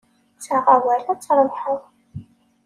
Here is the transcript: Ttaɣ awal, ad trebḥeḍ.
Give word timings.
Ttaɣ 0.35 0.65
awal, 0.75 1.03
ad 1.11 1.19
trebḥeḍ. 1.19 1.81